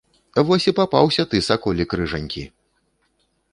[0.47, 2.43] Вось і папаўся ты, саколік рыжанькі!